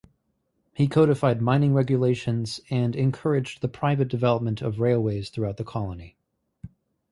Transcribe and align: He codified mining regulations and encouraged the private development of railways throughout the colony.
He 0.73 0.87
codified 0.87 1.43
mining 1.43 1.75
regulations 1.75 2.59
and 2.71 2.95
encouraged 2.95 3.61
the 3.61 3.67
private 3.67 4.07
development 4.07 4.59
of 4.59 4.79
railways 4.79 5.29
throughout 5.29 5.57
the 5.57 5.63
colony. 5.63 6.17